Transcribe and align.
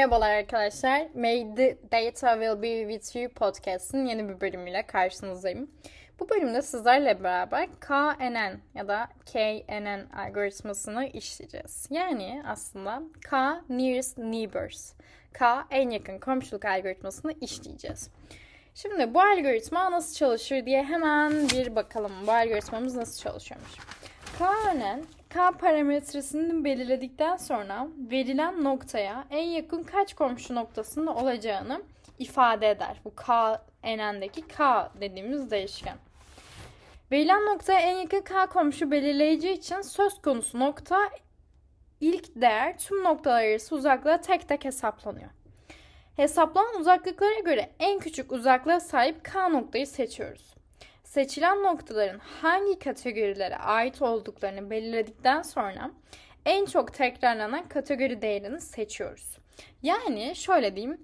Merhabalar 0.00 0.30
arkadaşlar. 0.30 1.06
May 1.14 1.54
the 1.54 1.78
data 1.92 2.32
will 2.32 2.62
be 2.62 2.92
with 2.92 3.16
you 3.16 3.28
podcast'ın 3.28 4.06
yeni 4.06 4.28
bir 4.28 4.40
bölümüyle 4.40 4.86
karşınızdayım. 4.86 5.70
Bu 6.20 6.28
bölümde 6.28 6.62
sizlerle 6.62 7.24
beraber 7.24 7.68
KNN 7.80 8.60
ya 8.74 8.88
da 8.88 9.08
KNN 9.32 10.08
algoritmasını 10.16 11.06
işleyeceğiz. 11.06 11.86
Yani 11.90 12.42
aslında 12.46 13.02
K 13.30 13.62
nearest 13.68 14.18
neighbors. 14.18 14.92
K 15.32 15.66
en 15.70 15.90
yakın 15.90 16.18
komşuluk 16.18 16.64
algoritmasını 16.64 17.32
işleyeceğiz. 17.40 18.10
Şimdi 18.74 19.14
bu 19.14 19.20
algoritma 19.20 19.90
nasıl 19.90 20.14
çalışır 20.14 20.66
diye 20.66 20.84
hemen 20.84 21.32
bir 21.48 21.76
bakalım. 21.76 22.12
Bu 22.26 22.32
algoritmamız 22.32 22.96
nasıl 22.96 23.22
çalışıyormuş. 23.22 23.72
KNN 24.38 25.19
K 25.30 25.52
parametresini 25.52 26.64
belirledikten 26.64 27.36
sonra 27.36 27.88
verilen 28.10 28.64
noktaya 28.64 29.24
en 29.30 29.42
yakın 29.42 29.82
kaç 29.82 30.14
komşu 30.14 30.54
noktasında 30.54 31.14
olacağını 31.14 31.82
ifade 32.18 32.70
eder. 32.70 33.00
Bu 33.04 33.14
K 33.14 33.62
enendeki 33.82 34.48
K 34.48 34.90
dediğimiz 35.00 35.50
değişken. 35.50 35.96
Verilen 37.12 37.46
noktaya 37.46 37.80
en 37.80 37.96
yakın 37.96 38.20
K 38.20 38.46
komşu 38.46 38.90
belirleyici 38.90 39.50
için 39.50 39.80
söz 39.80 40.22
konusu 40.22 40.58
nokta 40.58 40.98
ilk 42.00 42.40
değer 42.40 42.78
tüm 42.78 43.04
noktalar 43.04 43.44
arası 43.44 43.74
uzaklığa 43.74 44.20
tek 44.20 44.48
tek 44.48 44.64
hesaplanıyor. 44.64 45.30
Hesaplanan 46.16 46.80
uzaklıklara 46.80 47.40
göre 47.40 47.70
en 47.78 47.98
küçük 47.98 48.32
uzaklığa 48.32 48.80
sahip 48.80 49.24
K 49.24 49.48
noktayı 49.48 49.86
seçiyoruz 49.86 50.59
seçilen 51.10 51.62
noktaların 51.62 52.18
hangi 52.18 52.78
kategorilere 52.78 53.56
ait 53.56 54.02
olduklarını 54.02 54.70
belirledikten 54.70 55.42
sonra 55.42 55.90
en 56.44 56.64
çok 56.66 56.94
tekrarlanan 56.94 57.68
kategori 57.68 58.22
değerini 58.22 58.60
seçiyoruz. 58.60 59.38
Yani 59.82 60.36
şöyle 60.36 60.76
diyeyim, 60.76 61.00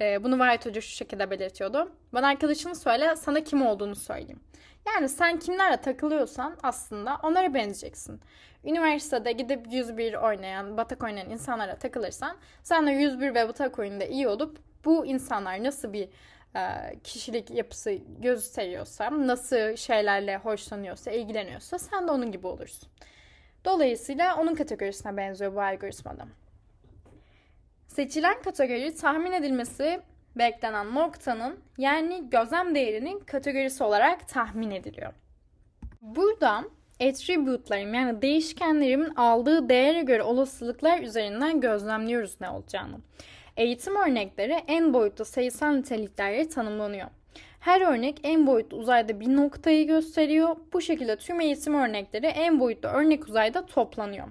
e, 0.00 0.24
bunu 0.24 0.38
White 0.38 0.70
Hoca 0.70 0.80
şu 0.80 0.88
şekilde 0.88 1.30
belirtiyordu. 1.30 1.92
Bana 2.12 2.26
arkadaşını 2.26 2.74
söyle, 2.74 3.16
sana 3.16 3.44
kim 3.44 3.66
olduğunu 3.66 3.96
söyleyeyim. 3.96 4.40
Yani 4.86 5.08
sen 5.08 5.38
kimlerle 5.38 5.80
takılıyorsan 5.80 6.56
aslında 6.62 7.18
onlara 7.22 7.54
benzeyeceksin. 7.54 8.20
Üniversitede 8.64 9.32
gidip 9.32 9.72
101 9.72 10.14
oynayan, 10.14 10.76
batak 10.76 11.02
oynayan 11.02 11.30
insanlara 11.30 11.78
takılırsan 11.78 12.36
sen 12.62 12.86
de 12.86 12.90
101 12.90 13.34
ve 13.34 13.48
batak 13.48 13.78
oyununda 13.78 14.04
iyi 14.04 14.28
olup 14.28 14.58
bu 14.84 15.06
insanlar 15.06 15.64
nasıl 15.64 15.92
bir 15.92 16.08
kişilik 17.04 17.50
yapısı 17.50 17.98
gösteriyorsa, 18.18 19.26
nasıl 19.26 19.76
şeylerle 19.76 20.36
hoşlanıyorsa, 20.36 21.10
ilgileniyorsa 21.10 21.78
sen 21.78 22.08
de 22.08 22.10
onun 22.10 22.32
gibi 22.32 22.46
olursun. 22.46 22.88
Dolayısıyla 23.64 24.36
onun 24.36 24.54
kategorisine 24.54 25.16
benziyor 25.16 25.54
bu 25.54 25.62
algoritmada. 25.62 26.26
Seçilen 27.88 28.42
kategori 28.42 28.94
tahmin 28.94 29.32
edilmesi 29.32 30.00
beklenen 30.36 30.94
noktanın 30.94 31.60
yani 31.78 32.30
gözlem 32.30 32.74
değerinin 32.74 33.20
kategorisi 33.20 33.84
olarak 33.84 34.28
tahmin 34.28 34.70
ediliyor. 34.70 35.12
Burada 36.00 36.64
attribute'larım 37.00 37.94
yani 37.94 38.22
değişkenlerimin 38.22 39.14
aldığı 39.14 39.68
değere 39.68 40.02
göre 40.02 40.22
olasılıklar 40.22 40.98
üzerinden 40.98 41.60
gözlemliyoruz 41.60 42.40
ne 42.40 42.50
olacağını. 42.50 42.96
Eğitim 43.60 43.96
örnekleri 43.96 44.52
en 44.52 44.94
boyutlu 44.94 45.24
sayısal 45.24 45.70
niteliklerle 45.70 46.48
tanımlanıyor. 46.48 47.08
Her 47.60 47.80
örnek 47.80 48.20
en 48.22 48.46
boyutlu 48.46 48.76
uzayda 48.76 49.20
bir 49.20 49.36
noktayı 49.36 49.86
gösteriyor. 49.86 50.56
Bu 50.72 50.80
şekilde 50.80 51.16
tüm 51.16 51.40
eğitim 51.40 51.74
örnekleri 51.74 52.26
en 52.26 52.60
boyutlu 52.60 52.88
örnek 52.88 53.28
uzayda 53.28 53.66
toplanıyor. 53.66 54.26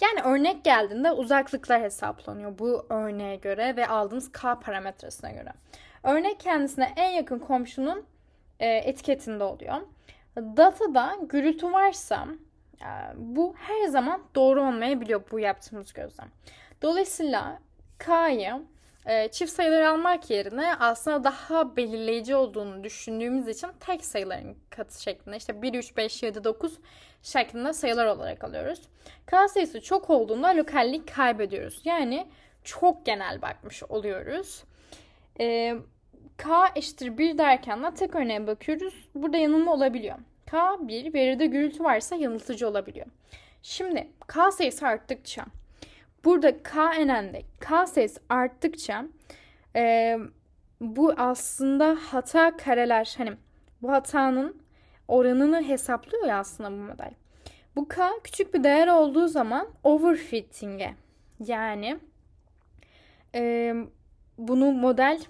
Yani 0.00 0.20
örnek 0.24 0.64
geldiğinde 0.64 1.12
uzaklıklar 1.12 1.82
hesaplanıyor 1.82 2.58
bu 2.58 2.86
örneğe 2.90 3.36
göre 3.36 3.76
ve 3.76 3.86
aldığımız 3.86 4.32
k 4.32 4.60
parametresine 4.60 5.32
göre. 5.32 5.52
Örnek 6.02 6.40
kendisine 6.40 6.92
en 6.96 7.10
yakın 7.10 7.38
komşunun 7.38 8.04
e, 8.60 8.68
etiketinde 8.68 9.44
oluyor. 9.44 9.76
Datada 10.36 11.16
gürültü 11.28 11.72
varsa 11.72 12.26
e, 12.80 12.90
bu 13.16 13.54
her 13.58 13.88
zaman 13.88 14.22
doğru 14.34 14.62
olmayabiliyor 14.62 15.22
bu 15.30 15.40
yaptığımız 15.40 15.92
gözlem. 15.92 16.28
Dolayısıyla 16.82 17.65
K'yı 17.98 18.62
e, 19.06 19.28
çift 19.28 19.52
sayıları 19.52 19.90
almak 19.90 20.30
yerine 20.30 20.74
aslında 20.76 21.24
daha 21.24 21.76
belirleyici 21.76 22.36
olduğunu 22.36 22.84
düşündüğümüz 22.84 23.48
için 23.48 23.68
tek 23.80 24.04
sayıların 24.04 24.56
katı 24.70 25.02
şeklinde 25.02 25.36
işte 25.36 25.62
1, 25.62 25.74
3, 25.74 25.96
5, 25.96 26.22
7, 26.22 26.44
9 26.44 26.78
şeklinde 27.22 27.72
sayılar 27.72 28.06
olarak 28.06 28.44
alıyoruz. 28.44 28.80
K 29.26 29.48
sayısı 29.48 29.80
çok 29.80 30.10
olduğunda 30.10 30.48
lokallik 30.48 31.14
kaybediyoruz. 31.14 31.80
Yani 31.84 32.26
çok 32.64 33.06
genel 33.06 33.42
bakmış 33.42 33.82
oluyoruz. 33.82 34.64
E, 35.40 35.74
K 36.36 36.72
eşittir 36.74 37.18
1 37.18 37.38
derken 37.38 37.82
de 37.82 37.94
tek 37.94 38.14
örneğe 38.14 38.46
bakıyoruz. 38.46 39.08
Burada 39.14 39.36
yanılma 39.36 39.72
olabiliyor. 39.72 40.16
K 40.46 40.76
1 40.88 41.14
veride 41.14 41.46
gürültü 41.46 41.84
varsa 41.84 42.16
yanıltıcı 42.16 42.68
olabiliyor. 42.68 43.06
Şimdi 43.62 44.08
K 44.26 44.50
sayısı 44.50 44.86
arttıkça 44.86 45.44
Burada 46.26 46.62
KNN'de 46.62 47.42
K 47.60 47.86
sayısı 47.86 48.20
arttıkça 48.28 49.04
e, 49.76 50.18
bu 50.80 51.14
aslında 51.16 51.98
hata 52.10 52.56
kareler 52.56 53.14
hani 53.18 53.32
bu 53.82 53.92
hatanın 53.92 54.62
oranını 55.08 55.62
hesaplıyor 55.62 56.26
ya 56.26 56.38
aslında 56.38 56.70
bu 56.70 56.76
model. 56.76 57.10
Bu 57.76 57.88
K 57.88 58.10
küçük 58.24 58.54
bir 58.54 58.64
değer 58.64 58.88
olduğu 58.88 59.28
zaman 59.28 59.68
overfitting'e 59.84 60.94
yani 61.46 61.98
e, 63.34 63.74
bunu 64.38 64.72
model 64.72 65.20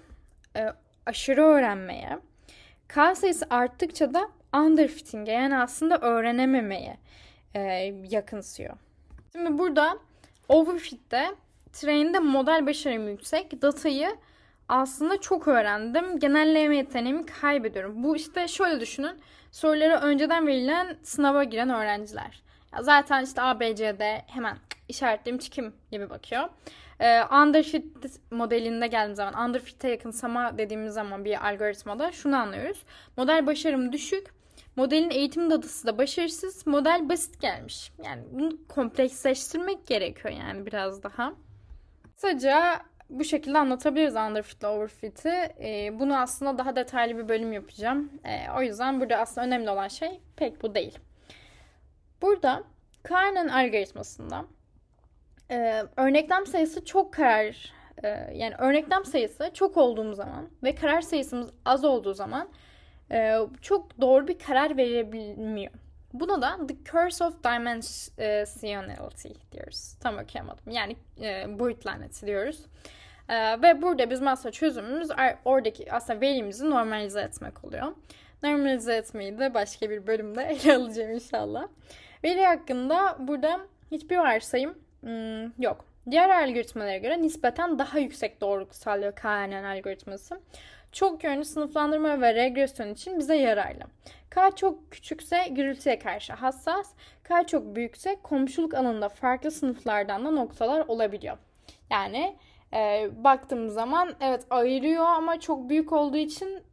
e, 0.55 0.65
aşırı 1.05 1.43
öğrenmeye 1.43 2.19
K 2.87 3.15
sayısı 3.15 3.45
arttıkça 3.49 4.13
da 4.13 4.29
underfitting'e 4.53 5.31
yani 5.31 5.57
aslında 5.57 5.97
öğrenememeye 5.97 6.97
e, 7.53 7.61
yakınsıyor. 8.09 8.77
Şimdi 9.31 9.57
burada 9.57 9.97
Overfit'te 10.49 11.35
train'de 11.73 12.19
model 12.19 12.65
başarım 12.67 13.09
yüksek. 13.09 13.61
Datayı 13.61 14.15
aslında 14.69 15.21
çok 15.21 15.47
öğrendim. 15.47 16.19
Genelleme 16.19 16.77
yeteneğimi 16.77 17.25
kaybediyorum. 17.25 18.03
Bu 18.03 18.15
işte 18.15 18.47
şöyle 18.47 18.79
düşünün. 18.79 19.19
Soruları 19.51 19.95
önceden 19.95 20.47
verilen 20.47 20.97
sınava 21.03 21.43
giren 21.43 21.69
öğrenciler. 21.69 22.43
Ya 22.73 22.83
zaten 22.83 23.23
işte 23.23 23.41
A, 23.41 23.59
B, 23.59 23.75
C'de 23.75 24.21
hemen 24.27 24.57
işaretleyeyim 24.87 25.39
çıkayım 25.39 25.73
gibi 25.91 26.09
bakıyor. 26.09 26.49
Ee, 26.99 27.23
underfit 27.23 27.85
modelinde 28.31 28.87
geldiğimiz 28.87 29.17
zaman, 29.17 29.49
underfit'e 29.49 29.89
yakınsama 29.89 30.57
dediğimiz 30.57 30.93
zaman 30.93 31.25
bir 31.25 31.47
algoritmada 31.47 32.11
şunu 32.11 32.35
anlıyoruz. 32.35 32.83
Model 33.17 33.47
başarım 33.47 33.91
düşük 33.91 34.36
Modelin 34.77 35.09
eğitim 35.09 35.49
datısı 35.49 35.87
da 35.87 35.97
başarısız. 35.97 36.67
Model 36.67 37.09
basit 37.09 37.41
gelmiş. 37.41 37.91
Yani 38.05 38.23
bunu 38.31 38.67
kompleksleştirmek 38.67 39.87
gerekiyor 39.87 40.33
yani 40.33 40.65
biraz 40.65 41.03
daha. 41.03 41.33
Kısaca 42.15 42.79
bu 43.09 43.23
şekilde 43.23 43.57
anlatabiliriz 43.57 44.15
underfit 44.15 44.59
ile 44.59 44.67
overfit'i. 44.67 45.29
Ee, 45.59 45.99
bunu 45.99 46.17
aslında 46.17 46.57
daha 46.57 46.75
detaylı 46.75 47.17
bir 47.17 47.29
bölüm 47.29 47.53
yapacağım. 47.53 48.11
Ee, 48.25 48.51
o 48.57 48.61
yüzden 48.61 49.01
burada 49.01 49.17
aslında 49.17 49.47
önemli 49.47 49.69
olan 49.69 49.87
şey 49.87 50.21
pek 50.35 50.63
bu 50.63 50.75
değil. 50.75 50.99
Burada 52.21 52.63
Karnan 53.03 53.47
algoritmasında 53.47 54.45
e, 55.51 55.83
örneklem 55.97 56.45
sayısı 56.45 56.85
çok 56.85 57.13
karar 57.13 57.73
e, 58.03 58.07
yani 58.33 58.55
örneklem 58.57 59.05
sayısı 59.05 59.51
çok 59.53 59.77
olduğum 59.77 60.13
zaman 60.13 60.49
ve 60.63 60.75
karar 60.75 61.01
sayısımız 61.01 61.49
az 61.65 61.85
olduğu 61.85 62.13
zaman 62.13 62.49
e, 63.11 63.37
çok 63.61 64.01
doğru 64.01 64.27
bir 64.27 64.39
karar 64.39 64.77
verebilmiyor. 64.77 65.71
Buna 66.13 66.41
da 66.41 66.67
The 66.67 66.75
Curse 66.91 67.23
of 67.23 67.43
Dimensionality 67.43 69.29
diyoruz. 69.51 69.93
Tam 69.99 70.17
okuyamadım. 70.17 70.71
Yani 70.71 70.95
e, 71.21 71.59
boyut 71.59 71.85
diyoruz. 72.25 72.65
E, 73.29 73.61
ve 73.61 73.81
burada 73.81 74.09
bizim 74.09 74.27
aslında 74.27 74.51
çözümümüz 74.51 75.09
oradaki 75.45 75.93
aslında 75.93 76.21
verimizi 76.21 76.69
normalize 76.69 77.21
etmek 77.21 77.65
oluyor. 77.65 77.95
Normalize 78.43 78.95
etmeyi 78.95 79.39
de 79.39 79.53
başka 79.53 79.89
bir 79.89 80.07
bölümde 80.07 80.43
ele 80.63 80.75
alacağım 80.75 81.11
inşallah. 81.11 81.67
Veri 82.23 82.45
hakkında 82.45 83.17
burada 83.19 83.59
hiçbir 83.91 84.17
varsayım 84.17 84.77
hmm, 85.01 85.63
yok. 85.63 85.85
Diğer 86.11 86.29
algoritmalara 86.29 86.97
göre 86.97 87.21
nispeten 87.21 87.79
daha 87.79 87.99
yüksek 87.99 88.41
doğruluk 88.41 88.75
sağlıyor 88.75 89.15
KNN 89.15 89.63
algoritması 89.63 90.41
çok 90.91 91.23
yönlü 91.23 91.45
sınıflandırma 91.45 92.21
ve 92.21 92.35
regresyon 92.35 92.93
için 92.93 93.19
bize 93.19 93.35
yararlı. 93.35 93.83
K 94.29 94.51
çok 94.51 94.91
küçükse 94.91 95.47
gürültüye 95.49 95.99
karşı 95.99 96.33
hassas, 96.33 96.93
K 97.23 97.47
çok 97.47 97.75
büyükse 97.75 98.17
komşuluk 98.23 98.73
alanında 98.73 99.09
farklı 99.09 99.51
sınıflardan 99.51 100.25
da 100.25 100.31
noktalar 100.31 100.85
olabiliyor. 100.87 101.37
Yani 101.91 102.35
e, 102.73 103.09
baktığımız 103.23 103.73
zaman 103.73 104.15
evet 104.21 104.45
ayırıyor 104.49 105.05
ama 105.05 105.39
çok 105.39 105.69
büyük 105.69 105.93
olduğu 105.93 106.17
için 106.17 106.63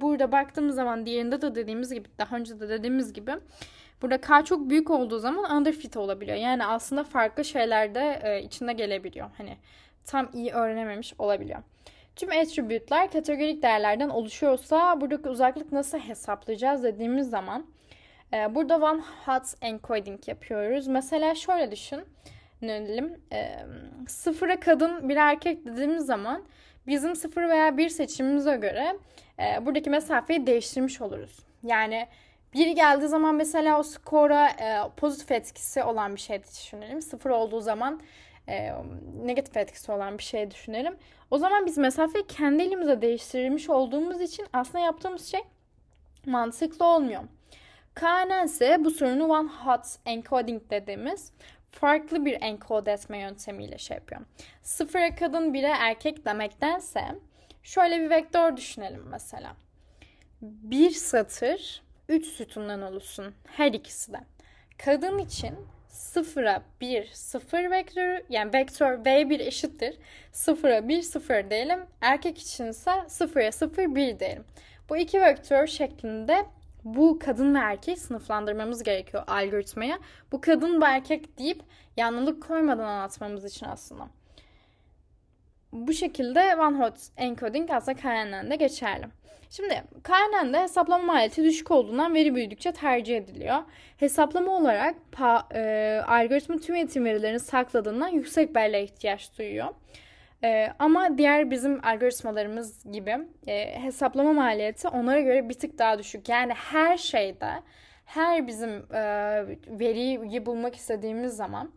burada 0.00 0.32
baktığımız 0.32 0.74
zaman 0.74 1.06
diğerinde 1.06 1.42
de 1.42 1.54
dediğimiz 1.54 1.92
gibi 1.92 2.08
daha 2.18 2.36
önce 2.36 2.60
de 2.60 2.68
dediğimiz 2.68 3.12
gibi 3.12 3.32
burada 4.02 4.20
K 4.20 4.44
çok 4.44 4.70
büyük 4.70 4.90
olduğu 4.90 5.18
zaman 5.18 5.56
underfit 5.56 5.96
olabiliyor. 5.96 6.36
Yani 6.36 6.66
aslında 6.66 7.04
farklı 7.04 7.44
şeyler 7.44 7.94
de 7.94 8.20
e, 8.22 8.42
içinde 8.42 8.72
gelebiliyor. 8.72 9.30
Hani 9.36 9.56
tam 10.04 10.30
iyi 10.32 10.52
öğrenememiş 10.52 11.14
olabiliyor. 11.18 11.58
Tüm 12.16 12.30
attribute'lar 12.30 13.10
kategorik 13.10 13.62
değerlerden 13.62 14.08
oluşuyorsa 14.08 15.00
buradaki 15.00 15.28
uzaklık 15.28 15.72
nasıl 15.72 15.98
hesaplayacağız 15.98 16.82
dediğimiz 16.82 17.30
zaman 17.30 17.66
e, 18.32 18.54
burada 18.54 18.76
one 18.76 19.02
hot 19.26 19.42
encoding 19.62 20.28
yapıyoruz. 20.28 20.86
Mesela 20.86 21.34
şöyle 21.34 21.70
düşün. 21.70 22.00
Ne 22.62 22.86
diyelim? 22.86 23.20
E, 23.32 23.56
sıfıra 24.08 24.60
kadın 24.60 25.08
bir 25.08 25.16
erkek 25.16 25.66
dediğimiz 25.66 26.06
zaman 26.06 26.44
bizim 26.86 27.16
sıfır 27.16 27.48
veya 27.48 27.76
bir 27.76 27.88
seçimimize 27.88 28.56
göre 28.56 28.96
e, 29.38 29.66
buradaki 29.66 29.90
mesafeyi 29.90 30.46
değiştirmiş 30.46 31.00
oluruz. 31.00 31.38
Yani 31.62 32.06
biri 32.54 32.74
geldiği 32.74 33.08
zaman 33.08 33.34
mesela 33.34 33.78
o 33.78 33.82
skora 33.82 34.48
e, 34.48 34.90
pozitif 34.96 35.30
etkisi 35.30 35.82
olan 35.82 36.14
bir 36.14 36.20
şey 36.20 36.42
düşünelim. 36.42 37.02
Sıfır 37.02 37.30
olduğu 37.30 37.60
zaman 37.60 38.00
e, 38.48 38.72
negatif 39.24 39.56
etkisi 39.56 39.92
olan 39.92 40.18
bir 40.18 40.22
şey 40.22 40.50
düşünelim. 40.50 40.96
O 41.30 41.38
zaman 41.38 41.66
biz 41.66 41.78
mesafeyi 41.78 42.26
kendi 42.26 42.62
elimize 42.62 43.02
değiştirmiş 43.02 43.70
olduğumuz 43.70 44.20
için 44.20 44.46
aslında 44.52 44.84
yaptığımız 44.84 45.26
şey 45.26 45.40
mantıklı 46.26 46.84
olmuyor. 46.86 47.22
KNN 47.94 48.44
ise 48.44 48.76
bu 48.84 48.90
sorunu 48.90 49.26
one 49.26 49.48
hot 49.48 49.86
encoding 50.06 50.62
dediğimiz 50.70 51.32
farklı 51.70 52.24
bir 52.24 52.42
enkode 52.42 52.92
etme 52.92 53.18
yöntemiyle 53.18 53.78
şey 53.78 53.94
yapıyor. 53.94 54.20
Sıfıra 54.62 55.14
kadın 55.14 55.54
bire 55.54 55.72
erkek 55.78 56.24
demektense 56.24 57.04
şöyle 57.62 58.00
bir 58.00 58.10
vektör 58.10 58.56
düşünelim 58.56 59.04
mesela. 59.10 59.56
Bir 60.42 60.90
satır 60.90 61.82
üç 62.08 62.26
sütundan 62.26 62.82
oluşsun 62.82 63.34
her 63.46 63.72
ikisi 63.72 64.12
de. 64.12 64.20
Kadın 64.84 65.18
için 65.18 65.54
sıfıra 65.88 66.62
bir 66.80 67.06
sıfır 67.06 67.70
vektörü 67.70 68.24
yani 68.28 68.52
vektör 68.52 68.98
V1 68.98 69.42
eşittir. 69.42 69.96
Sıfıra 70.32 70.88
bir 70.88 71.02
sıfır 71.02 71.50
diyelim. 71.50 71.80
Erkek 72.00 72.38
için 72.38 72.66
ise 72.66 72.90
sıfıra 73.08 73.52
sıfır 73.52 73.94
bir 73.94 74.18
diyelim. 74.18 74.44
Bu 74.88 74.96
iki 74.96 75.20
vektör 75.20 75.66
şeklinde 75.66 76.46
bu 76.86 77.18
kadın 77.18 77.54
ve 77.54 77.58
erkeği 77.58 77.96
sınıflandırmamız 77.96 78.82
gerekiyor 78.82 79.22
algoritmaya. 79.26 79.98
Bu 80.32 80.40
kadın 80.40 80.80
ve 80.80 80.84
erkek 80.84 81.38
deyip 81.38 81.62
yanlılık 81.96 82.42
koymadan 82.42 82.84
anlatmamız 82.84 83.44
için 83.44 83.66
aslında. 83.66 84.08
Bu 85.72 85.92
şekilde 85.92 86.56
one 86.56 86.78
hot 86.78 86.94
encoding 87.16 87.70
aslında 87.70 88.00
KNN'de 88.00 88.56
geçerli. 88.56 89.06
Şimdi 89.50 89.82
KNN'de 90.02 90.60
hesaplama 90.60 91.04
maliyeti 91.04 91.44
düşük 91.44 91.70
olduğundan 91.70 92.14
veri 92.14 92.34
büyüdükçe 92.34 92.72
tercih 92.72 93.16
ediliyor. 93.16 93.58
Hesaplama 93.96 94.52
olarak 94.52 94.94
pa, 95.12 95.48
e, 95.54 96.02
algoritma 96.06 96.56
tüm 96.56 96.74
eğitim 96.74 97.04
verilerini 97.04 97.40
sakladığından 97.40 98.08
yüksek 98.08 98.54
belleğe 98.54 98.84
ihtiyaç 98.84 99.38
duyuyor. 99.38 99.68
E, 100.46 100.72
ama 100.78 101.18
diğer 101.18 101.50
bizim 101.50 101.84
algoritmalarımız 101.84 102.92
gibi 102.92 103.18
e, 103.46 103.80
hesaplama 103.82 104.32
maliyeti 104.32 104.88
onlara 104.88 105.20
göre 105.20 105.48
bir 105.48 105.54
tık 105.54 105.78
daha 105.78 105.98
düşük. 105.98 106.28
Yani 106.28 106.52
her 106.54 106.96
şeyde 106.96 107.50
her 108.04 108.46
bizim 108.46 108.70
e, 108.70 109.00
veriyi 109.68 110.46
bulmak 110.46 110.76
istediğimiz 110.76 111.36
zaman 111.36 111.70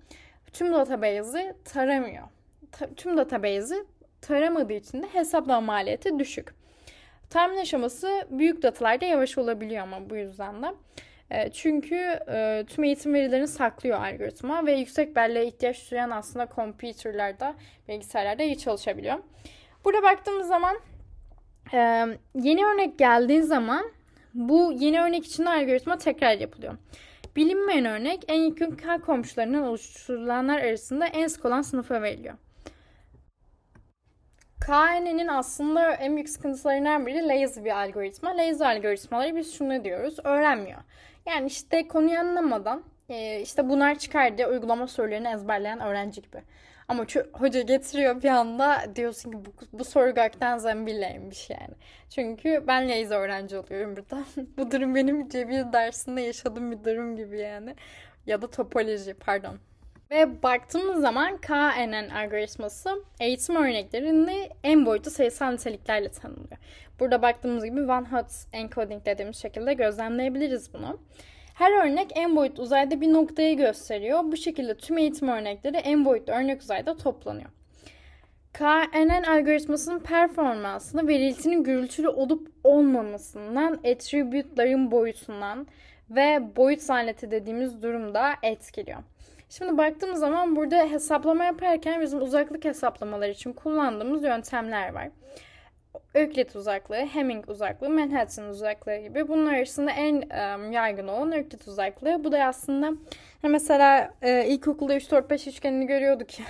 tüm 0.53 0.73
database'i 0.73 1.53
taramıyor. 1.65 2.27
Ta, 2.71 2.87
tüm 2.95 3.17
database'i 3.17 3.85
taramadığı 4.21 4.73
için 4.73 5.03
de 5.03 5.07
hesaplama 5.07 5.61
maliyeti 5.61 6.19
düşük. 6.19 6.53
Tahmin 7.29 7.57
aşaması 7.57 8.27
büyük 8.29 8.63
datalarda 8.63 9.05
yavaş 9.05 9.37
olabiliyor 9.37 9.83
ama 9.83 10.09
bu 10.09 10.15
yüzden 10.15 10.63
de. 10.63 10.67
E, 11.31 11.51
çünkü 11.51 12.19
e, 12.31 12.65
tüm 12.67 12.83
eğitim 12.83 13.13
verilerini 13.13 13.47
saklıyor 13.47 14.01
algoritma 14.01 14.65
ve 14.65 14.73
yüksek 14.73 15.15
belleğe 15.15 15.45
ihtiyaç 15.45 15.91
duyan 15.91 16.09
aslında 16.09 16.47
computerlarda, 16.55 17.55
bilgisayarlarda 17.87 18.43
iyi 18.43 18.57
çalışabiliyor. 18.57 19.17
Burada 19.85 20.03
baktığımız 20.03 20.47
zaman 20.47 20.75
e, 21.73 22.05
yeni 22.35 22.65
örnek 22.65 22.99
geldiği 22.99 23.43
zaman 23.43 23.91
bu 24.33 24.73
yeni 24.79 25.01
örnek 25.01 25.25
için 25.25 25.45
algoritma 25.45 25.97
tekrar 25.97 26.37
yapılıyor. 26.37 26.77
Bilinmeyen 27.35 27.85
örnek 27.85 28.23
en 28.27 28.39
yakın 28.39 28.71
K 28.71 28.97
komşularından 28.97 29.63
oluşturulanlar 29.63 30.59
arasında 30.59 31.05
en 31.05 31.27
sık 31.27 31.45
olan 31.45 31.61
sınıfa 31.61 32.01
veriliyor. 32.01 32.35
KNN'in 34.65 35.27
aslında 35.27 35.93
en 35.93 36.15
büyük 36.15 36.29
sıkıntılarından 36.29 37.05
biri 37.05 37.27
lazy 37.27 37.63
bir 37.63 37.81
algoritma. 37.83 38.37
Lazy 38.37 38.65
algoritmaları 38.65 39.35
biz 39.35 39.53
şunu 39.53 39.83
diyoruz, 39.83 40.17
öğrenmiyor. 40.23 40.79
Yani 41.29 41.47
işte 41.47 41.87
konuyu 41.87 42.19
anlamadan 42.19 42.83
e, 43.09 43.41
işte 43.41 43.69
bunlar 43.69 43.99
çıkar 43.99 44.37
diye 44.37 44.47
uygulama 44.47 44.87
sorularını 44.87 45.29
ezberleyen 45.29 45.79
öğrenci 45.79 46.21
gibi. 46.21 46.41
Ama 46.87 47.05
hoca 47.33 47.61
getiriyor 47.61 48.23
bir 48.23 48.29
anda 48.29 48.81
diyorsun 48.95 49.31
ki 49.31 49.37
bu, 49.45 49.53
bu 49.79 49.83
soru 49.83 50.15
gökten 50.15 50.57
zembilleymiş 50.57 51.49
yani. 51.49 51.75
Çünkü 52.09 52.63
ben 52.67 52.89
lazy 52.89 53.13
öğrenci 53.13 53.57
oluyorum 53.57 53.95
burada. 53.95 54.23
bu 54.57 54.71
durum 54.71 54.95
benim 54.95 55.29
cebir 55.29 55.73
dersinde 55.73 56.21
yaşadığım 56.21 56.71
bir 56.71 56.83
durum 56.83 57.15
gibi 57.15 57.39
yani. 57.39 57.75
Ya 58.25 58.41
da 58.41 58.49
topoloji 58.49 59.13
pardon. 59.13 59.59
Ve 60.11 60.43
baktığımız 60.43 61.01
zaman 61.01 61.37
KNN 61.37 62.09
algoritması 62.09 63.03
eğitim 63.19 63.55
örneklerini 63.55 64.49
en 64.63 64.85
boyutlu 64.85 65.11
sayısal 65.11 65.51
niteliklerle 65.51 66.09
tanımlıyor. 66.09 66.57
Burada 66.99 67.21
baktığımız 67.21 67.65
gibi 67.65 67.81
one 67.81 68.07
hot 68.07 68.25
encoding 68.53 69.05
dediğimiz 69.05 69.37
şekilde 69.37 69.73
gözlemleyebiliriz 69.73 70.73
bunu. 70.73 70.99
Her 71.53 71.85
örnek 71.85 72.11
en 72.15 72.35
boyutlu 72.35 72.63
uzayda 72.63 73.01
bir 73.01 73.13
noktayı 73.13 73.57
gösteriyor. 73.57 74.19
Bu 74.23 74.37
şekilde 74.37 74.77
tüm 74.77 74.97
eğitim 74.97 75.27
örnekleri 75.27 75.77
en 75.77 76.05
boyutlu 76.05 76.33
örnek 76.33 76.61
uzayda 76.61 76.97
toplanıyor. 76.97 77.49
KNN 78.53 79.23
algoritmasının 79.23 79.99
performansını 79.99 81.07
veriltinin 81.07 81.63
gürültülü 81.63 82.07
olup 82.09 82.51
olmamasından, 82.63 83.73
attribute'ların 83.73 84.91
boyutundan 84.91 85.67
ve 86.09 86.55
boyut 86.55 86.81
zanneti 86.81 87.31
dediğimiz 87.31 87.83
durumda 87.83 88.33
etkiliyor. 88.43 88.99
Şimdi 89.49 89.77
baktığımız 89.77 90.19
zaman 90.19 90.55
burada 90.55 90.77
hesaplama 90.77 91.43
yaparken 91.43 92.01
bizim 92.01 92.21
uzaklık 92.21 92.65
hesaplamaları 92.65 93.31
için 93.31 93.53
kullandığımız 93.53 94.23
yöntemler 94.23 94.93
var. 94.93 95.09
Öklit 96.13 96.55
uzaklığı, 96.55 97.05
Hamming 97.05 97.49
uzaklığı, 97.49 97.89
Manhattan 97.89 98.49
uzaklığı 98.49 98.97
gibi. 98.97 99.27
Bunlar 99.27 99.53
arasında 99.53 99.91
en 99.91 100.15
um, 100.15 100.71
yaygın 100.71 101.07
olan 101.07 101.31
Öklit 101.31 101.67
uzaklığı. 101.67 102.23
Bu 102.23 102.31
da 102.31 102.43
aslında 102.43 102.91
mesela 103.43 104.13
e, 104.21 104.45
ilkokulda 104.45 104.95
3, 104.95 105.11
4, 105.11 105.29
5 105.29 105.47
üçgenini 105.47 105.87
görüyorduk 105.87 106.39
ya. 106.39 106.45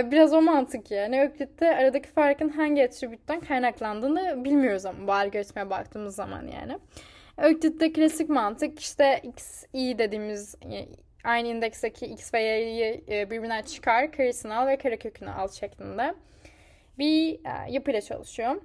biraz 0.10 0.32
o 0.32 0.42
mantık 0.42 0.90
yani. 0.90 1.22
Öklit'te 1.22 1.76
aradaki 1.76 2.08
farkın 2.08 2.48
hangi 2.48 2.84
attribütten 2.84 3.40
kaynaklandığını 3.40 4.44
bilmiyoruz 4.44 4.86
ama 4.86 5.06
bu 5.06 5.12
algoritmaya 5.12 5.70
baktığımız 5.70 6.14
zaman 6.14 6.46
yani. 6.46 6.78
Öklit'te 7.36 7.92
klasik 7.92 8.28
mantık 8.28 8.80
işte 8.80 9.20
x, 9.22 9.64
y 9.72 9.98
dediğimiz 9.98 10.56
aynı 11.24 11.48
indeksteki 11.48 12.06
x 12.06 12.34
ve 12.34 12.42
y'yi 12.42 13.04
e, 13.08 13.30
birbirinden 13.30 13.62
çıkar, 13.62 14.12
karesini 14.12 14.54
al 14.54 14.66
ve 14.66 14.76
karekökünü 14.76 15.30
al 15.30 15.48
şeklinde 15.48 16.14
bir 16.98 17.34
e, 17.34 17.72
yapıyla 17.72 18.00
çalışıyor. 18.00 18.60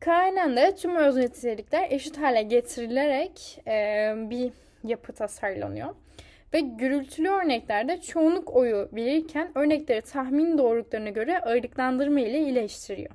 KNN'de 0.00 0.74
tüm 0.74 0.96
öz 0.96 1.16
nitelikler 1.16 1.90
eşit 1.90 2.18
hale 2.18 2.42
getirilerek 2.42 3.58
e, 3.66 4.12
bir 4.16 4.52
yapı 4.84 5.12
tasarlanıyor. 5.12 5.94
Ve 6.54 6.60
gürültülü 6.60 7.28
örneklerde 7.28 8.00
çoğunluk 8.00 8.56
oyu 8.56 8.88
verirken 8.92 9.52
örnekleri 9.54 10.02
tahmin 10.02 10.58
doğruluklarına 10.58 11.10
göre 11.10 11.40
ağırlıklandırma 11.40 12.20
ile 12.20 12.38
iyileştiriyor. 12.38 13.10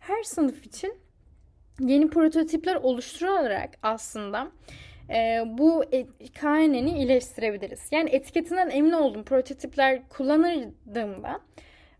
Her 0.00 0.22
sınıf 0.22 0.66
için 0.66 0.94
yeni 1.80 2.10
prototipler 2.10 2.74
oluşturularak 2.74 3.70
aslında 3.82 4.50
e, 5.10 5.42
bu 5.46 5.84
KNN'i 6.40 6.90
iyileştirebiliriz. 6.90 7.88
Yani 7.90 8.10
etiketinden 8.10 8.70
emin 8.70 8.92
olduğum 8.92 9.24
prototipler 9.24 10.08
kullanırdığımda 10.08 11.40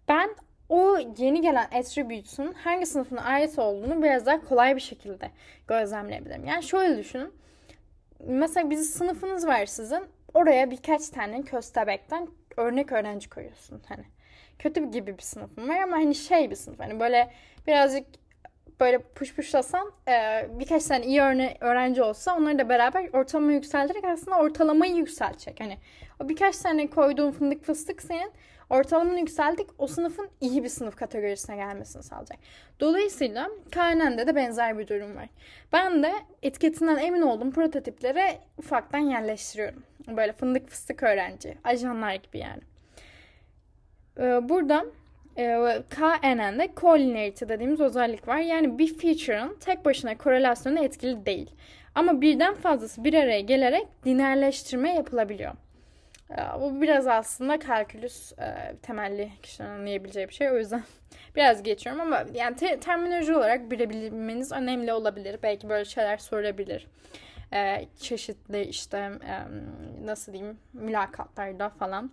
ben 0.09 0.31
o 0.69 0.99
yeni 1.19 1.41
gelen 1.41 1.69
attribute'un 1.73 2.53
hangi 2.53 2.87
sınıfına 2.87 3.21
ait 3.21 3.59
olduğunu 3.59 4.03
biraz 4.03 4.27
daha 4.27 4.45
kolay 4.45 4.77
bir 4.77 4.81
şekilde 4.81 5.31
gözlemleyebilirim. 5.69 6.45
Yani 6.45 6.63
şöyle 6.63 6.99
düşünün. 6.99 7.33
Mesela 8.27 8.71
bir 8.71 8.77
sınıfınız 8.77 9.47
var 9.47 9.67
sizin. 9.67 10.03
Oraya 10.35 10.71
birkaç 10.71 11.09
tane 11.09 11.43
köstebekten 11.43 12.29
örnek 12.57 12.93
öğrenci 12.93 13.31
koyuyorsun. 13.31 13.83
Hani 13.89 14.05
kötü 14.59 14.91
gibi 14.91 15.19
bir 15.19 15.23
sınıfım 15.23 15.69
var 15.69 15.83
ama 15.83 15.97
hani 15.97 16.15
şey 16.15 16.51
bir 16.51 16.57
sınıf. 16.57 16.81
Hani 16.81 17.01
böyle 17.01 17.31
birazcık 17.67 18.07
böyle 18.81 18.99
push 18.99 19.35
pushlasan 19.35 19.93
e, 20.09 20.47
birkaç 20.59 20.85
tane 20.85 21.07
iyi 21.07 21.21
örne 21.21 21.57
öğrenci 21.61 22.03
olsa 22.03 22.37
onları 22.37 22.59
da 22.59 22.69
beraber 22.69 23.09
ortalama 23.13 23.53
yükselterek 23.53 24.05
aslında 24.05 24.39
ortalamayı 24.39 24.95
yükseltecek. 24.95 25.61
Hani 25.61 25.79
o 26.21 26.29
birkaç 26.29 26.59
tane 26.59 26.87
koyduğun 26.87 27.31
fındık 27.31 27.65
fıstık 27.65 28.03
senin 28.03 28.33
ortalamanı 28.71 29.21
yükseldik 29.21 29.67
o 29.79 29.87
sınıfın 29.87 30.29
iyi 30.41 30.65
bir 30.65 30.69
sınıf 30.69 30.97
kategorisine 30.97 31.57
gelmesini 31.57 32.03
sağlayacak. 32.03 32.39
Dolayısıyla 32.81 33.51
KNN'de 33.71 34.27
de 34.27 34.35
benzer 34.37 34.79
bir 34.79 34.89
durum 34.89 35.17
var. 35.17 35.29
Ben 35.73 36.03
de 36.03 36.13
etiketinden 36.43 36.97
emin 36.97 37.23
olduğum 37.23 37.51
prototiplere 37.51 38.39
ufaktan 38.59 38.99
yerleştiriyorum. 38.99 39.83
Böyle 40.09 40.33
fındık 40.33 40.69
fıstık 40.69 41.03
öğrenci, 41.03 41.59
ajanlar 41.65 42.15
gibi 42.15 42.39
yani. 42.39 42.63
Ee, 44.19 44.49
burada 44.49 44.87
e, 45.39 45.83
KNN'de 45.91 46.69
collinearity 46.77 47.45
dediğimiz 47.49 47.81
özellik 47.81 48.29
var. 48.29 48.39
Yani 48.39 48.79
bir 48.79 48.99
feature'ın 48.99 49.57
tek 49.61 49.85
başına 49.85 50.19
korelasyonu 50.19 50.85
etkili 50.85 51.27
değil. 51.27 51.51
Ama 51.95 52.21
birden 52.21 52.55
fazlası 52.55 53.05
bir 53.05 53.15
araya 53.15 53.41
gelerek 53.41 53.87
lineerleştirme 54.07 54.95
yapılabiliyor. 54.95 55.53
E, 56.31 56.61
bu 56.61 56.81
biraz 56.83 57.07
aslında 57.07 57.59
kalkülüs 57.59 58.33
e, 58.33 58.77
temelli 58.83 59.31
kişilerin 59.43 59.71
anlayabileceği 59.71 60.29
bir 60.29 60.35
şey. 60.35 60.51
O 60.51 60.59
yüzden 60.59 60.83
biraz 61.37 61.63
geçiyorum 61.63 62.01
ama 62.01 62.25
yani 62.35 62.57
te- 62.57 62.81
terminoloji 62.81 63.37
olarak 63.37 63.71
bilebilmeniz 63.71 64.53
önemli 64.53 64.93
olabilir. 64.93 65.39
Belki 65.43 65.69
böyle 65.69 65.85
şeyler 65.85 66.19
sorabilir. 66.19 66.87
E, 67.53 67.87
çeşitli 68.01 68.63
işte 68.63 69.11
nasıl 70.05 70.33
diyeyim 70.33 70.59
mülakatlarda 70.73 71.69
falan. 71.69 72.11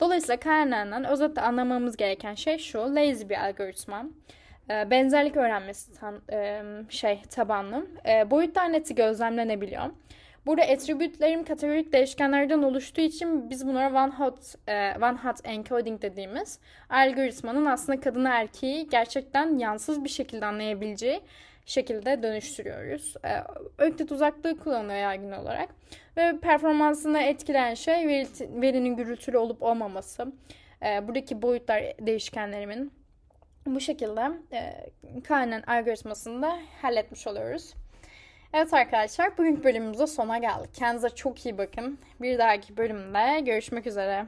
Dolayısıyla 0.00 0.36
KNN'den 0.36 1.04
özetle 1.04 1.42
anlamamız 1.42 1.96
gereken 1.96 2.34
şey 2.34 2.58
şu. 2.58 2.78
Lazy 2.78 3.28
bir 3.28 3.44
algoritma. 3.44 4.06
E, 4.70 4.90
benzerlik 4.90 5.36
öğrenmesi 5.36 6.00
tan- 6.00 6.22
e, 6.32 6.62
şey 6.88 7.22
tabanlı. 7.22 7.86
E, 8.08 8.30
boyutlar 8.30 8.72
neti 8.72 8.94
gözlemlenebiliyor. 8.94 9.82
Burada 10.46 10.62
attribute'lerim 10.62 11.44
kategorik 11.44 11.92
değişkenlerden 11.92 12.62
oluştuğu 12.62 13.00
için 13.00 13.50
biz 13.50 13.66
bunlara 13.66 14.04
one 14.04 14.12
hot 14.12 14.38
e, 14.68 14.94
one 14.96 15.16
hot 15.16 15.36
encoding 15.44 16.02
dediğimiz 16.02 16.58
algoritmanın 16.90 17.66
aslında 17.66 18.00
kadını 18.00 18.28
erkeği 18.28 18.88
gerçekten 18.88 19.58
yansız 19.58 20.04
bir 20.04 20.08
şekilde 20.08 20.46
anlayabileceği 20.46 21.20
şekilde 21.66 22.22
dönüştürüyoruz. 22.22 23.14
E, 23.24 23.42
öklit 23.78 24.12
uzaklığı 24.12 24.58
kullanılıyor 24.58 24.98
yaygın 24.98 25.32
olarak. 25.32 25.68
Ve 26.20 26.40
performansını 26.40 27.22
etkileyen 27.22 27.74
şey 27.74 28.08
veri, 28.08 28.28
verinin 28.62 28.96
gürültülü 28.96 29.38
olup 29.38 29.62
olmaması. 29.62 30.32
E, 30.82 31.08
buradaki 31.08 31.42
boyutlar 31.42 31.82
değişkenlerimin 32.00 32.92
bu 33.66 33.80
şekilde 33.80 34.30
e, 34.52 34.90
KNN 35.20 35.62
algoritmasını 35.66 36.42
da 36.42 36.58
halletmiş 36.82 37.26
oluyoruz. 37.26 37.74
Evet 38.52 38.74
arkadaşlar 38.74 39.38
bugünkü 39.38 39.64
bölümümüzde 39.64 40.06
sona 40.06 40.38
geldik. 40.38 40.70
Kendinize 40.74 41.08
çok 41.08 41.46
iyi 41.46 41.58
bakın. 41.58 41.98
Bir 42.20 42.38
dahaki 42.38 42.76
bölümde 42.76 43.40
görüşmek 43.40 43.86
üzere. 43.86 44.26